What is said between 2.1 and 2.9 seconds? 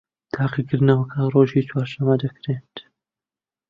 دەکرێت